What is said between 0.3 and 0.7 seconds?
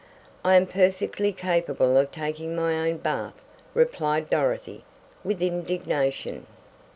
"I am